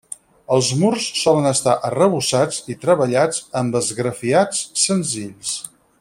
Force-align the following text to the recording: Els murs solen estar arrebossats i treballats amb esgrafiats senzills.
Els 0.53 0.69
murs 0.83 1.03
solen 1.23 1.49
estar 1.49 1.75
arrebossats 1.91 2.57
i 2.75 2.79
treballats 2.87 3.43
amb 3.63 3.79
esgrafiats 3.83 4.63
senzills. 4.89 5.55